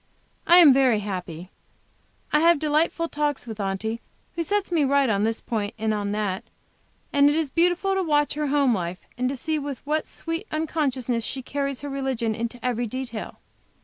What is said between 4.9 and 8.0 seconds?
at this point and at that; and it is beautiful